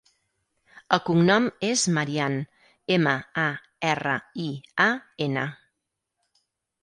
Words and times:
El 0.95 1.01
cognom 1.09 1.49
és 1.67 1.81
Marian: 1.97 2.37
ema, 2.97 3.13
a, 3.41 3.45
erra, 3.91 4.15
i, 4.45 4.49
a, 4.87 4.87
ena. 5.27 5.47